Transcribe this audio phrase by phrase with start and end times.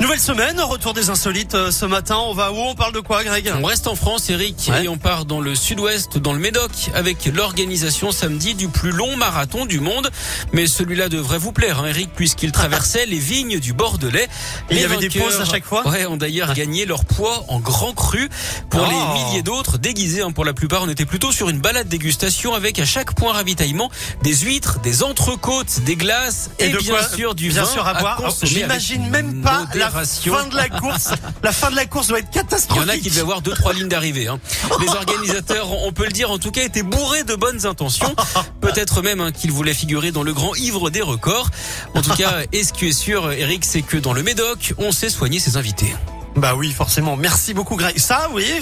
[0.00, 2.16] Nouvelle semaine, retour des insolites euh, ce matin.
[2.26, 2.56] On va où?
[2.56, 3.52] On parle de quoi, Greg?
[3.62, 4.84] On reste en France, Eric, Ouais.
[4.84, 9.16] et on part dans le sud-ouest, dans le Médoc, avec l'organisation samedi du plus long
[9.16, 10.10] marathon du monde.
[10.52, 14.28] Mais celui-là devrait vous plaire, hein, Eric, puisqu'il traversait les vignes du Bordelais.
[14.72, 15.86] Il y avait des pauses à chaque fois?
[15.86, 18.28] Ouais, ont d'ailleurs gagné leur poids en grand cru.
[18.70, 18.90] Pour Oh.
[18.90, 22.54] les milliers d'autres, déguisés hein, pour la plupart, on était plutôt sur une balade dégustation
[22.54, 23.88] avec à chaque point ravitaillement
[24.22, 27.86] des huîtres, des entrecôtes, des glaces et, de bien quoi sûr du bien vin sûr
[27.86, 28.18] à boire?
[28.18, 31.10] Alors, consommer J'imagine même pas la fin de la course.
[31.42, 32.84] la fin de la course doit être Il y catastrophique.
[32.84, 34.28] en a qui devaient avoir deux trois lignes d'arrivée.
[34.28, 34.38] Hein.
[34.80, 38.14] Les organisateurs, on peut le dire, en tout cas, étaient bourrés de bonnes intentions.
[38.60, 41.50] Peut-être même hein, qu'ils voulaient figurer dans le grand ivre des records.
[41.94, 44.92] En tout cas, et ce qui est sûr, Eric, c'est que dans le Médoc, on
[44.92, 45.94] sait soigner ses invités.
[46.36, 47.16] Bah oui, forcément.
[47.16, 47.98] Merci beaucoup, Greg.
[47.98, 48.60] Ça, vous voyez,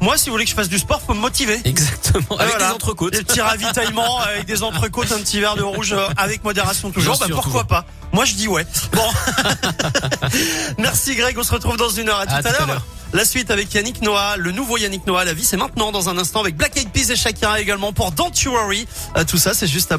[0.00, 1.60] moi, si vous voulez que je fasse du sport, faut me motiver.
[1.64, 2.38] Exactement.
[2.38, 2.68] Avec voilà.
[2.68, 3.12] des entrecôtes.
[3.12, 7.18] Des petits ravitaillements avec des entrecôtes, un petit verre de rouge euh, avec modération toujours.
[7.18, 7.66] Bah pourquoi toujours.
[7.66, 7.84] pas?
[8.12, 8.66] Moi je dis ouais.
[8.92, 9.02] Bon.
[10.78, 12.20] Merci Greg, on se retrouve dans une heure.
[12.20, 12.82] À tout À l'heure.
[13.12, 15.24] La suite avec Yannick Noah, le nouveau Yannick Noah.
[15.24, 18.12] La vie c'est maintenant dans un instant avec Black Eyed Peas et Shakira également pour
[18.12, 18.86] Don't You Worry.
[19.16, 19.98] Euh, tout ça c'est juste après.